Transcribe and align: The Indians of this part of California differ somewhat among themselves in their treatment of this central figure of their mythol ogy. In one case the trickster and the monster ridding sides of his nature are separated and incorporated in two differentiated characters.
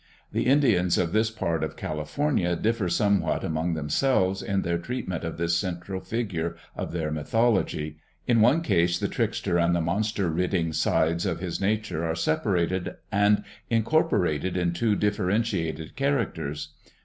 The 0.31 0.47
Indians 0.47 0.97
of 0.97 1.11
this 1.13 1.29
part 1.29 1.63
of 1.63 1.77
California 1.77 2.55
differ 2.55 2.89
somewhat 2.89 3.43
among 3.43 3.75
themselves 3.75 4.41
in 4.41 4.63
their 4.63 4.79
treatment 4.79 5.23
of 5.23 5.37
this 5.37 5.55
central 5.55 6.01
figure 6.01 6.55
of 6.75 6.91
their 6.91 7.11
mythol 7.11 7.61
ogy. 7.63 7.97
In 8.25 8.41
one 8.41 8.61
case 8.61 8.97
the 8.97 9.07
trickster 9.07 9.59
and 9.59 9.75
the 9.75 9.79
monster 9.79 10.27
ridding 10.31 10.73
sides 10.73 11.27
of 11.27 11.37
his 11.39 11.61
nature 11.61 12.03
are 12.03 12.15
separated 12.15 12.95
and 13.11 13.43
incorporated 13.69 14.57
in 14.57 14.73
two 14.73 14.95
differentiated 14.95 15.95
characters. 15.95 16.69